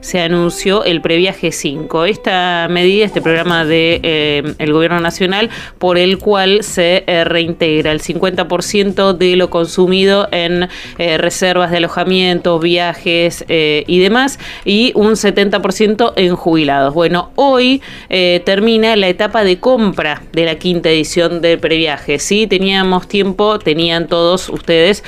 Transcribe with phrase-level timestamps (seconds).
[0.00, 2.06] se anunció el previaje 5.
[2.06, 7.92] Esta medida, este programa del de, eh, Gobierno Nacional, por el cual se eh, reintegra
[7.92, 10.68] el 50% de lo consumido en
[10.98, 16.94] eh, reservas de alojamiento, viajes y demás, y un 70% en jubilados.
[16.94, 22.18] Bueno, hoy termina la etapa de compra de la quinta edición del previaje.
[22.18, 25.02] Sí, teníamos tiempo, tenían todos ustedes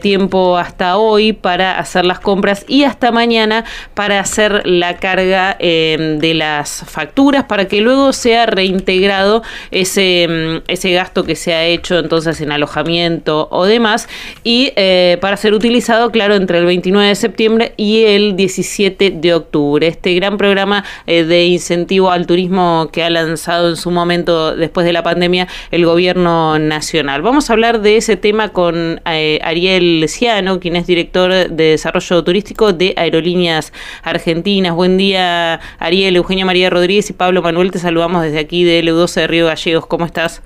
[0.00, 6.18] tiempo hasta hoy para hacer las compras y hasta mañana para hacer la carga em,
[6.18, 11.64] de las facturas para que luego sea reintegrado ese, em, ese gasto que se ha
[11.64, 14.08] hecho entonces en alojamiento o demás
[14.44, 19.34] y eh, para ser utilizado, claro, entre el 29 de septiembre y el 17 de
[19.34, 19.86] octubre.
[19.86, 24.86] Este gran programa eh, de incentivo al turismo que ha lanzado en su momento después
[24.86, 27.22] de la pandemia el gobierno nacional.
[27.22, 32.24] Vamos a hablar de ese tema con eh, Ariel Ciano, quien es director de desarrollo
[32.24, 33.72] turístico de Aerolíneas
[34.10, 34.74] Argentinas.
[34.74, 37.70] Buen día, Ariel, Eugenia María Rodríguez y Pablo Manuel.
[37.70, 39.86] Te saludamos desde aquí de LU12 de Río Gallegos.
[39.86, 40.42] ¿Cómo estás?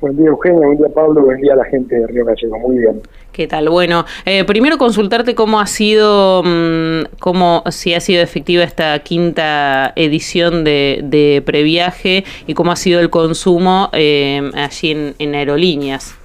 [0.00, 0.66] Buen día, Eugenia.
[0.66, 1.22] Buen día, Pablo.
[1.22, 2.58] Buen día a la gente de Río Gallegos.
[2.60, 3.02] Muy bien.
[3.32, 3.68] ¿Qué tal?
[3.68, 9.92] Bueno, eh, primero consultarte cómo ha sido, mm, cómo si ha sido efectiva esta quinta
[9.96, 16.16] edición de, previaje y cómo ha sido el consumo eh, allí en, en aerolíneas.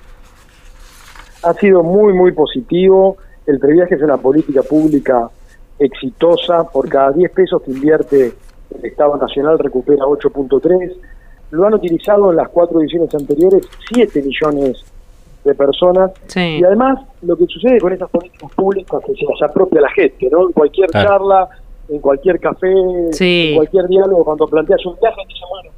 [1.43, 3.17] Ha sido muy, muy positivo.
[3.45, 5.29] El previaje es una política pública
[5.79, 8.33] exitosa, por cada 10 pesos que invierte
[8.77, 10.95] el Estado Nacional recupera 8.3,
[11.51, 14.83] lo han utilizado en las cuatro ediciones anteriores 7 millones
[15.43, 19.49] de personas y además lo que sucede con estas políticas públicas es que se las
[19.49, 20.47] apropia la gente, ¿no?
[20.47, 21.47] En cualquier charla,
[21.87, 25.69] en cualquier café, en cualquier diálogo, cuando planteas un viaje, dice, bueno,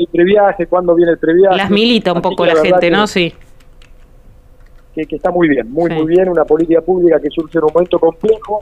[0.00, 1.56] el previaje, cuándo viene el previaje.
[1.56, 3.06] Las milita un poco la, gente, ¿no?
[3.06, 3.32] Sí.
[4.94, 7.70] Que, que, está muy bien, muy, muy bien, una política pública que surge en un
[7.72, 8.60] momento complejo,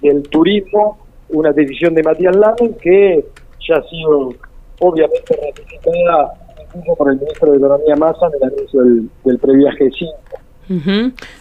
[0.00, 0.98] del turismo,
[1.30, 3.24] una decisión de Matías Lamen que
[3.68, 4.32] ya ha sido
[4.80, 6.34] obviamente ratificada
[6.74, 10.12] incluso por el ministro de Economía Massa en el anuncio del, del previaje 5.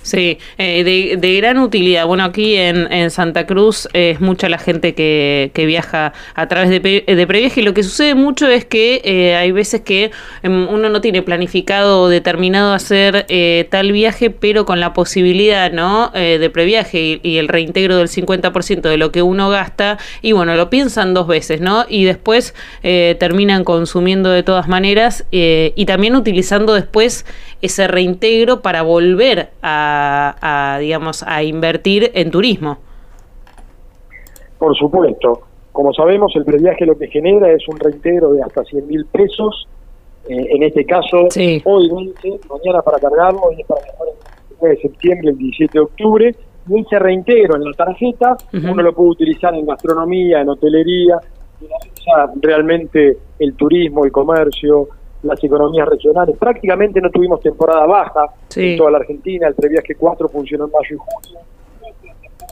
[0.01, 2.07] Sí, eh, de, gran utilidad.
[2.07, 7.27] Bueno, aquí en, Santa Cruz es mucha la gente que, viaja a través de, de
[7.27, 10.09] previaje y lo que sucede mucho es que eh, hay veces que
[10.41, 15.71] em, uno no tiene planificado o determinado hacer eh, tal viaje, pero con la posibilidad
[15.71, 16.09] ¿no?
[16.09, 20.69] de previaje y, el reintegro del 50% de lo que uno gasta y bueno, lo
[20.69, 21.85] piensan dos veces, ¿no?
[21.87, 27.25] Y después terminan consumiendo de todas maneras y también utilizando después
[27.61, 29.18] ese reintegro para volver
[29.61, 32.77] a, digamos, a invertir en turismo.
[34.57, 35.41] Por supuesto.
[35.71, 39.67] Como sabemos, el previaje lo que genera es un reintegro de hasta 100 mil pesos.
[40.27, 41.27] Eh, en este caso,
[41.63, 45.79] hoy 20, mañana para cargarlo, hoy es para el 9 de septiembre, el 17 de
[45.79, 46.35] octubre.
[46.67, 51.19] Y ese reintegro en la tarjeta, uno lo puede utilizar en gastronomía, en hotelería,
[52.41, 54.89] realmente el turismo, el comercio,
[55.23, 56.37] las economías regionales.
[56.37, 58.25] Prácticamente no tuvimos temporada baja
[58.55, 61.39] en toda la Argentina, el previaje 4 funcionó en mayo y junio,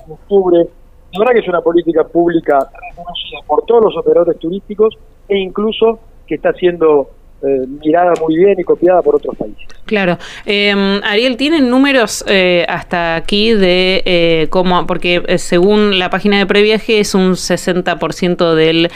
[0.06, 0.68] en octubre.
[1.14, 6.00] La verdad que es una política pública reconocida por todos los operadores turísticos e incluso
[6.26, 7.10] que está siendo
[7.44, 9.64] eh, mirada muy bien y copiada por otros países.
[9.86, 10.18] Claro.
[10.44, 16.48] Em, Ariel, ¿tienen números eh, hasta aquí de eh, cómo, porque según la página de
[16.48, 18.90] Previaje es un 60% del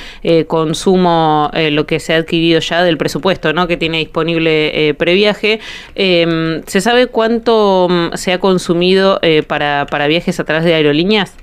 [0.47, 3.67] consumo, lo que se ha adquirido ya del presupuesto ¿no?
[3.67, 5.59] que tiene disponible Previaje.
[5.93, 11.37] Em, ¿Se sabe cuánto mm, se ha consumido para, para viajes a través de aerolíneas?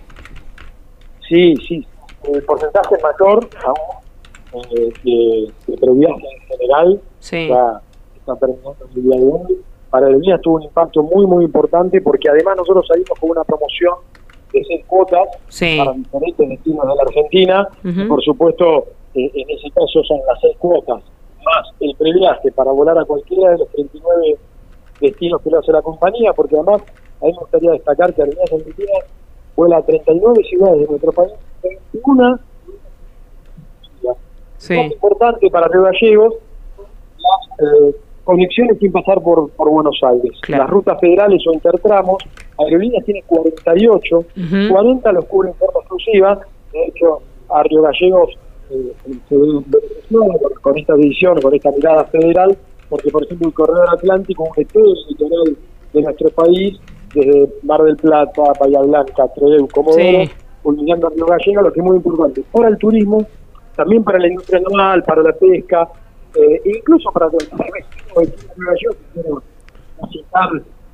[1.28, 1.86] Sí, sí.
[2.34, 4.07] El porcentaje es mayor aún
[4.52, 7.80] eh, de, de en general ya
[8.16, 9.58] está terminando el día de hoy.
[9.90, 13.44] Para el día tuvo un impacto muy, muy importante porque además nosotros salimos con una
[13.44, 13.94] promoción
[14.52, 15.28] de seis cuotas
[15.78, 17.68] para diferentes destinos de la Argentina.
[18.08, 21.02] Por supuesto, eh, en ese caso son las seis cuotas
[21.44, 24.36] más el previaje para volar a cualquiera de los 39
[25.00, 26.82] destinos que lo hace la compañía, porque además
[27.20, 29.04] a mí me gustaría destacar que Aerolíneas Argentinas
[29.56, 31.32] vuela a 39 ciudades de nuestro país,
[32.04, 32.40] una
[34.68, 34.76] sí.
[34.76, 36.34] más importante para Río Gallegos,
[37.16, 40.32] las eh, conexiones sin pasar por, por Buenos Aires.
[40.48, 42.22] Las rutas federales o intertramos,
[42.58, 44.24] Aerolíneas tiene 48,
[44.70, 46.40] 40 los cubren en forma exclusiva,
[46.72, 48.38] de hecho a Río Gallegos
[48.70, 48.92] eh,
[49.28, 49.62] se ve
[50.60, 52.56] con esta división, con esta mirada federal,
[52.88, 55.56] porque por ejemplo el Corredor Atlántico un todo el litoral
[55.94, 56.78] de nuestro país,
[57.14, 60.30] desde Mar del Plata, Bahía Blanca, Trelew, Comodoro, sí.
[60.62, 62.42] culminando a Río Gallegos, lo que es muy importante.
[62.52, 63.26] Para el turismo,
[63.78, 65.88] también para la industria naval, para la pesca,
[66.34, 67.86] eh, incluso para los vecinos
[68.16, 70.18] de Nueva York que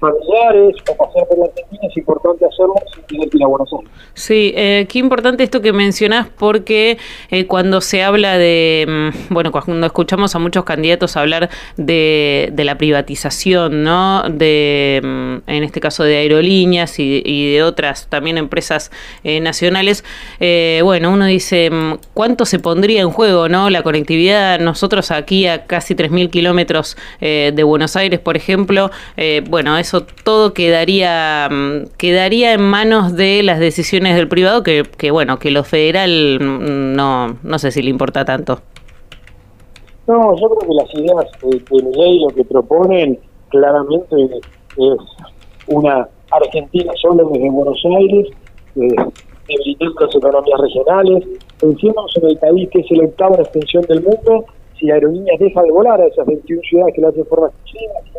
[0.05, 3.91] familiares o pasear por la Argentina, es importante hacerlo sin tener que Buenos Aires.
[4.15, 6.99] Sí, eh, qué importante esto que mencionás porque
[7.31, 12.79] eh, cuando se habla de, mm, bueno, cuando escuchamos a muchos candidatos hablar de, la
[12.79, 14.23] privatización, ¿no?
[14.31, 18.91] De, mm, en este caso de aerolíneas y, y de otras también empresas
[19.23, 20.05] eh, nacionales,
[20.41, 23.71] eh, bueno, uno dice, mm, ¿cuánto se pondría en juego, ¿no?
[23.71, 29.43] La conectividad, nosotros aquí a casi 3.000 kilómetros eh, de Buenos Aires, por ejemplo, eh,
[29.49, 35.11] bueno, eso todo quedaría, mm, quedaría en manos de las decisiones del privado, que, que
[35.11, 38.61] bueno, que lo federal mm, no, no sé si le importa tanto.
[40.07, 43.19] No, yo creo que las ideas de, de ley lo que proponen
[43.49, 44.99] claramente es
[45.69, 48.29] una Argentina solo desde Buenos Aires,
[48.77, 48.97] eh,
[49.49, 51.25] debilitando las economías regionales,
[51.61, 54.45] pensemos en el país que es el octavo extensión del mundo,
[54.79, 58.11] si Aerolíneas deja de volar a esas 21 ciudades que lo hacen forma exclusiva, si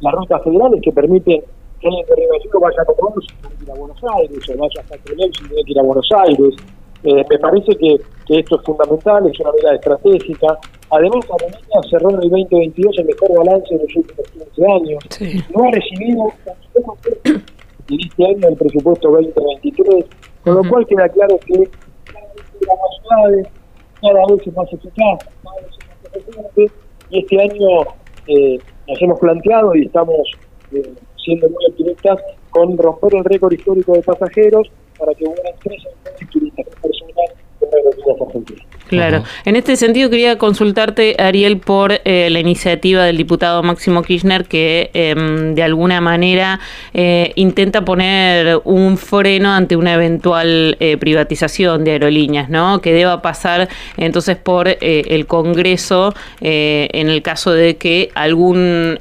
[0.00, 1.42] las rutas federales que permiten
[1.80, 4.58] que alguien de Río vaya a Comodoro sin tener que ir a Buenos Aires, o
[4.58, 6.54] vaya hasta Trelew sin tener que ir a Buenos Aires.
[7.04, 7.96] Eh, me parece que,
[8.26, 10.58] que, esto es fundamental, es una medida estratégica.
[10.90, 15.04] Además, Aerolíneas cerró en el 2022 el mejor balance de los últimos 15 años.
[15.10, 15.44] Sí.
[15.54, 16.32] No ha recibido
[17.90, 20.04] en este año el presupuesto 2023,
[20.44, 20.70] con lo uh -huh.
[20.70, 21.68] cual queda claro que
[22.04, 23.42] cada vez más suave,
[24.00, 26.72] cada vez es más eficaz, cada vez es más eficiente,
[27.10, 27.68] y este año
[28.28, 28.58] eh,
[28.88, 30.30] nos hemos planteado y estamos
[30.72, 30.92] eh,
[31.24, 32.20] siendo muy optimistas
[32.50, 36.93] con romper el récord histórico de pasajeros para que empresa de turistas personal
[38.20, 38.66] argentinas.
[38.86, 39.18] Claro.
[39.18, 39.26] Uh -huh.
[39.46, 44.90] En este sentido quería consultarte, Ariel, por eh, la iniciativa del diputado Máximo Kirchner que
[44.92, 45.14] eh,
[45.54, 46.60] de alguna manera
[46.92, 52.80] eh, intenta poner un freno ante una eventual eh, privatización de aerolíneas, ¿no?
[52.80, 58.98] Que deba pasar entonces por eh, el Congreso en el caso de que algún,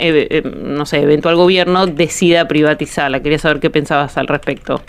[0.55, 3.21] no sé, eventual gobierno decida privatizarla.
[3.21, 4.81] Quería saber qué pensabas al respecto.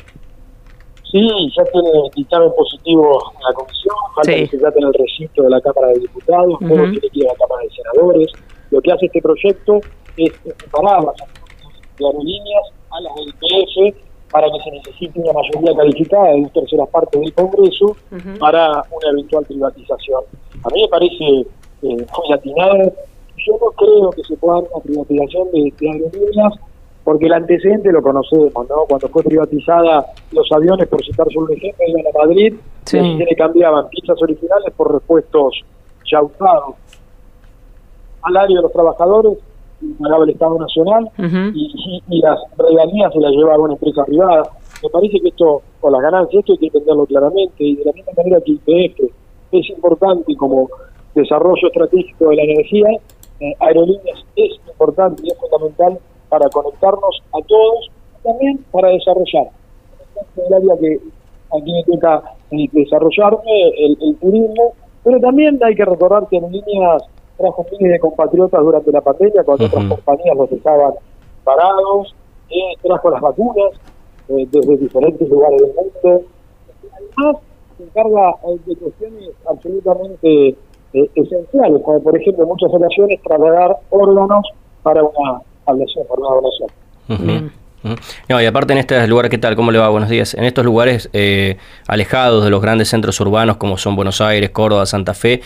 [1.14, 4.40] Sí, ya tiene dictamen positivo en la comisión, falta sí.
[4.40, 6.66] que se trate en el recinto de la Cámara de Diputados, uh -huh.
[6.66, 8.32] luego tiene que ir a la Cámara de Senadores.
[8.72, 9.81] Lo que hace este proyecto
[10.16, 11.14] es separar las
[11.99, 13.96] de aerolíneas a las del IPF
[14.32, 18.38] para que se necesite una mayoría calificada de dos terceras partes del Congreso uh -huh.
[18.40, 20.22] para una eventual privatización.
[20.64, 21.46] A mí me parece eh,
[21.82, 22.93] muy atinado.
[23.46, 26.55] Yo no creo que se pueda dar una privatización de, de aerolíneas
[27.04, 28.86] porque el antecedente lo conocemos, ¿no?
[28.88, 32.54] Cuando fue privatizada los aviones, por citar solo un ejemplo, iban a Madrid,
[32.84, 32.98] sí.
[32.98, 35.62] y se le cambiaban pizzas originales por repuestos
[36.10, 36.74] ya usados.
[38.22, 39.38] Al área de los trabajadores
[40.00, 41.52] pagaba el Estado Nacional uh -huh.
[41.54, 44.42] y, y, y, las regalías se las llevaba una empresa privada.
[44.82, 47.92] Me parece que esto, o las ganancias, esto hay que entenderlo claramente, y de la
[47.92, 49.12] misma manera que IPF
[49.52, 50.68] es importante como
[51.14, 52.88] desarrollo estratégico de la energía,
[53.40, 55.98] eh, aerolíneas es importante y es fundamental
[56.34, 57.90] para conectarnos a todos,
[58.25, 59.50] también para desarrollar.
[60.36, 60.98] El área que
[61.56, 64.72] aquí me toca eh, desarrollarme, el, el, turismo,
[65.04, 67.04] pero también hay que recordar que en líneas
[67.38, 69.72] trajo miles de compatriotas durante la pandemia, cuando uh -huh.
[69.72, 70.94] otras compañías los estaban
[71.44, 72.14] parados,
[72.50, 73.70] eh, trajo las vacunas
[74.28, 76.26] eh, desde diferentes lugares del mundo.
[76.92, 77.42] Además,
[77.76, 80.56] se encarga eh, de cuestiones absolutamente
[80.94, 84.44] eh, esenciales, como por ejemplo en muchas ocasiones trasladar órganos
[84.82, 86.19] para una por.
[86.19, 87.50] Uh -huh.
[88.28, 89.56] No, y aparte en este lugar, ¿qué tal?
[89.56, 89.88] ¿Cómo le va?
[89.90, 90.33] Buenos días.
[90.35, 94.87] En estos lugares eh, alejados de los grandes centros urbanos como son Buenos Aires, Córdoba,
[94.87, 95.42] Santa Fe,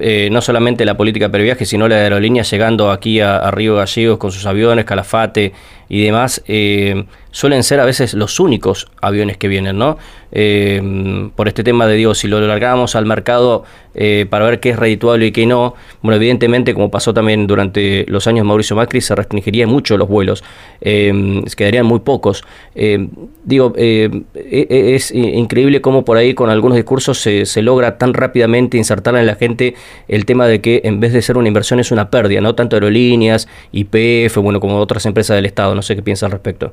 [0.00, 4.18] eh, no solamente la política previaje, sino la aerolínea llegando aquí a, a Río Gallegos
[4.18, 5.52] con sus aviones, Calafate
[5.90, 7.04] y demás, eh,
[7.36, 9.98] suelen ser a veces los únicos aviones que vienen, ¿no?
[10.32, 13.62] Eh, por este tema de, digo, si lo largamos al mercado
[13.94, 18.06] eh, para ver qué es redituable y qué no, bueno, evidentemente, como pasó también durante
[18.08, 20.42] los años Mauricio Macri, se restringiría mucho los vuelos,
[20.80, 22.42] eh, quedarían muy pocos.
[22.74, 23.06] Eh,
[23.44, 28.78] digo, eh, es increíble cómo por ahí con algunos discursos se, se, logra tan rápidamente
[28.78, 29.74] insertar en la gente
[30.08, 32.54] el tema de que en vez de ser una inversión es una pérdida, ¿no?
[32.54, 36.72] Tanto aerolíneas, IPF, bueno, como otras empresas del Estado, no sé qué piensa al respecto.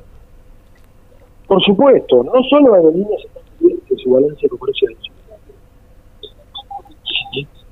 [1.54, 3.22] Por supuesto, no solo aerolíneas
[3.60, 4.92] que su balance comercial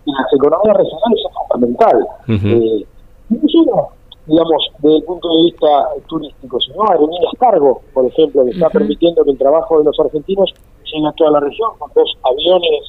[0.04, 2.06] las economías regionales es fundamental.
[2.28, 2.80] Uh -huh.
[2.80, 2.86] eh,
[3.28, 3.88] no solo,
[4.26, 8.68] digamos, desde el punto de vista turístico, sino aerolíneas cargo, por ejemplo, que está uh
[8.68, 8.72] -huh.
[8.72, 12.82] permitiendo que el trabajo de los argentinos llegue a toda la región, con dos aviones,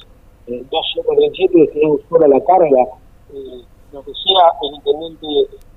[0.46, 2.82] eh, dos 737 destinados fuera a la carga.
[3.34, 5.26] Eh, lo que sea el intendente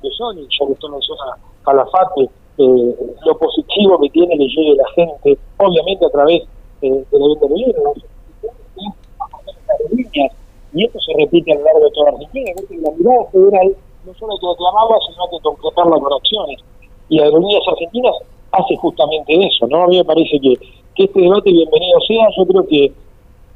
[0.04, 1.26] de Sony, ya que usted menciona
[1.66, 2.96] Calafate, eh,
[3.26, 6.44] lo positivo que tiene que llegue la gente, obviamente a través
[6.82, 7.98] eh, de la venta de libros,
[10.74, 14.34] y esto se repite a lo largo de toda Argentina, la mirada federal no solo
[14.34, 16.60] hay que reclamarla, sino hay que concretarla con acciones.
[17.10, 18.16] y Aerolíneas Argentinas
[18.52, 19.84] hace justamente eso, ¿no?
[19.84, 20.56] A mí me parece que,
[20.96, 22.92] que este debate bienvenido sea, yo creo que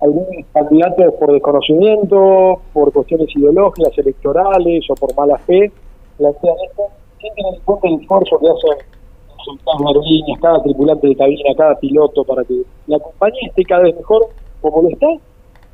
[0.01, 5.72] algunos candidatos por desconocimiento, por cuestiones ideológicas, electorales o por mala fe,
[6.17, 6.84] plantean esto,
[7.21, 11.79] sin tener en cuenta el esfuerzo que hacen cada aerolíneas, cada tripulante de cabina, cada
[11.79, 14.27] piloto, para que la compañía esté cada vez mejor
[14.61, 15.07] como lo está,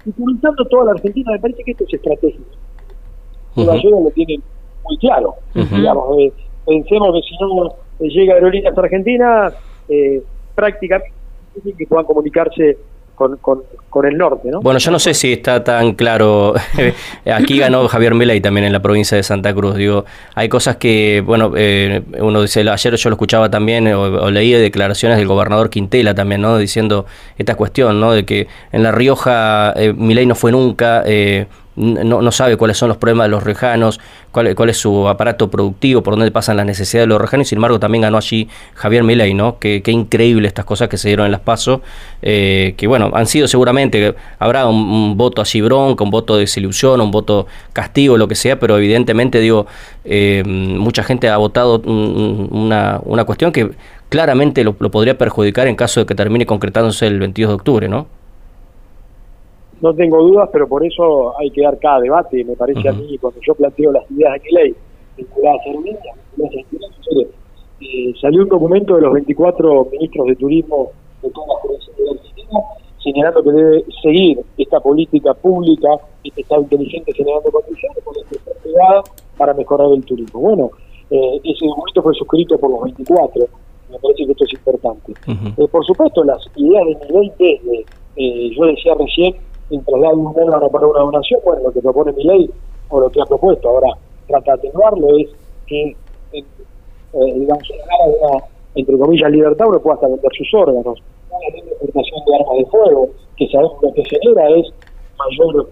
[0.05, 2.45] y comentando toda la Argentina, me parece que esto es estratégico.
[3.55, 4.03] Uh -huh.
[4.03, 4.41] lo tienen
[4.85, 5.33] muy claro.
[5.53, 6.31] Digamos, eh,
[6.65, 7.67] pensemos que si no
[7.99, 9.53] eh, llega Aerolíneas Argentinas,
[9.89, 10.21] eh,
[10.55, 11.11] prácticamente
[11.77, 12.77] que puedan comunicarse
[13.17, 13.37] con,
[13.89, 14.61] con, el norte, ¿no?
[14.61, 16.53] Bueno, yo no sé si está tan claro.
[17.25, 19.75] Aquí ganó Javier Milei también en la provincia de Santa Cruz.
[19.75, 20.05] Digo,
[20.35, 25.17] hay cosas que, bueno, eh, uno dice, ayer yo lo escuchaba también o, leí declaraciones
[25.17, 26.59] del gobernador Quintela también, ¿no?
[26.59, 27.07] Diciendo
[27.39, 28.11] esta cuestión, ¿no?
[28.11, 31.01] De que en La Rioja eh, Milei no fue nunca.
[31.03, 31.47] Eh,
[31.77, 33.99] no, no, sabe cuáles son los problemas de los rejanos,
[34.31, 37.57] cuál, cuál, es su aparato productivo, por dónde pasan las necesidades de los rejanos, sin
[37.59, 39.59] embargo también ganó allí Javier Milei, ¿no?
[39.59, 41.81] Qué, qué increíble estas cosas que se dieron en las PASO,
[42.23, 46.99] eh, que bueno, han sido seguramente, habrá un, voto así bronco, un voto de desilusión,
[46.99, 49.67] un voto castigo, lo que sea, pero evidentemente, digo,
[50.03, 53.71] eh, mucha gente ha votado una, una cuestión que
[54.09, 57.87] claramente lo, lo podría perjudicar en caso de que termine concretándose el 22 de octubre,
[57.87, 58.16] ¿no?
[59.81, 63.17] No tengo dudas, pero por eso hay que dar cada debate, me parece a mí,
[63.17, 64.75] cuando yo planteo las ideas de mi ley
[65.17, 66.17] vinculadas a vinculadas
[67.79, 70.91] eh, salió un documento de los 24 ministros de turismo
[71.21, 72.59] de todas las provincias de la Argentina
[73.03, 75.89] señalando que debe seguir esta política pública,
[76.23, 79.03] este Estado inteligente generando condiciones con la privada
[79.37, 80.41] para mejorar el turismo.
[80.41, 80.71] Bueno,
[81.09, 83.45] eh, ese documento fue suscrito por los 24,
[83.91, 85.13] me parece que esto es importante.
[85.57, 87.85] eh, por supuesto, las ideas de mi ley desde,
[88.17, 89.35] eh, yo decía recién,
[89.69, 92.49] en traslado un órgano para una donación, bueno, lo que propone mi ley
[92.89, 93.69] o lo que ha propuesto.
[93.69, 93.89] Ahora,
[94.27, 95.29] trata de atenuarlo es
[95.65, 95.95] que,
[96.33, 96.43] eh,
[97.13, 98.43] digamos, una,
[98.75, 101.01] entre comillas, libertad, uno pueda hasta vender sus órganos.
[101.29, 104.67] La importación de armas de fuego, que sabemos lo que genera es
[105.17, 105.69] mayor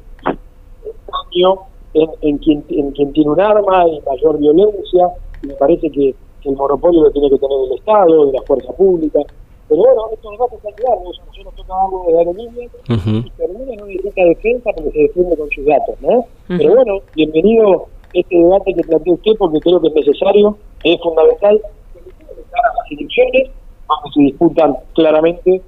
[0.86, 1.56] daño
[1.94, 5.10] en, en, quien, en quien tiene un arma y mayor violencia.
[5.44, 8.72] Y me parece que, el monopolio lo tiene que tener el Estado, de la fuerza
[8.74, 9.20] pública.
[9.68, 11.22] Pero bueno, estos debates hay que darlos.
[11.28, 13.26] Nosotros toca algo de aerolínea uh -huh.
[13.26, 16.10] y termina no necesita defensa porque se defiende con sus datos, ¿no?
[16.10, 16.58] Uh -huh.
[16.58, 21.62] Pero bueno, bienvenido este debate que plantea usted porque creo que es necesario, es fundamental
[21.64, 23.50] a las elecciones
[23.88, 25.62] donde se disputan claramente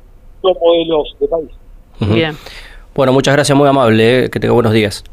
[0.44, 1.50] dos modelos de país.
[2.00, 2.14] Uh -huh.
[2.14, 2.38] Bien.
[2.96, 5.04] Bueno, muchas gracias, muy amable, eh, que tenga buenos días.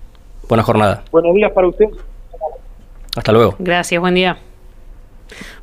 [0.49, 1.03] Buena jornada.
[1.11, 1.87] Buenos días para usted.
[3.17, 3.55] Hasta luego.
[3.59, 4.39] Gracias, buen día.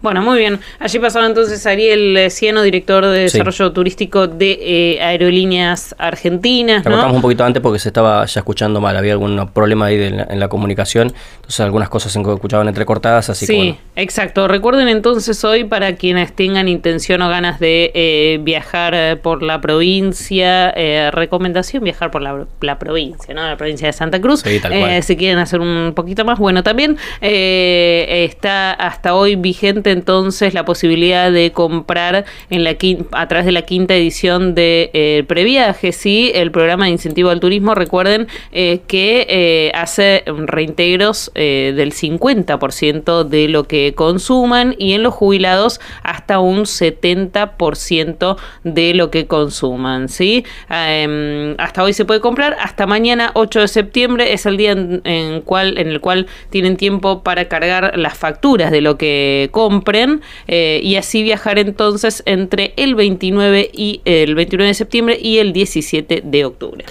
[0.02, 0.60] Bueno, muy bien.
[0.80, 3.74] Allí pasaba entonces Ariel Cieno, director de desarrollo sí.
[3.74, 6.84] turístico de eh, Aerolíneas Argentinas.
[6.84, 6.92] ¿no?
[6.92, 10.12] Cortamos un poquito antes porque se estaba ya escuchando mal, había algún problema ahí de
[10.12, 13.78] la, en la comunicación, entonces algunas cosas se escuchaban entrecortadas, así sí, que bueno.
[13.96, 14.48] exacto.
[14.48, 19.62] Recuerden entonces hoy para quienes tengan intención o ganas de eh, viajar eh, por la
[19.62, 23.48] provincia, eh, recomendación viajar por la, la, provincia, ¿no?
[23.48, 24.42] La provincia de Santa Cruz.
[24.42, 29.92] Sí, eh, si quieren hacer un poquito más, bueno, también eh, está hasta hoy vigente
[29.92, 32.78] entonces la posibilidad de comprar en la
[33.12, 37.42] a través de la quinta edición de eh, Previaje, sí, el programa de incentivo al
[37.42, 44.94] turismo, recuerden eh, que eh, hace reintegros eh, del 50% de lo que consuman y
[44.94, 50.46] en los jubilados hasta un 70% de lo que consuman, sí.
[50.70, 55.02] Eh, hasta hoy se puede comprar, hasta mañana 8 de septiembre es el día en,
[55.04, 60.96] en el cual tienen tiempo para cargar las facturas de lo que compren eh, y
[60.96, 66.46] así viajar entonces entre el 29 y el 29 de septiembre y el 17 de
[66.46, 66.86] octubre.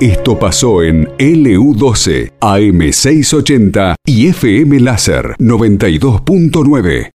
[0.00, 7.06] Esto pasó en LU12, AM680 y FM Láser 92.9.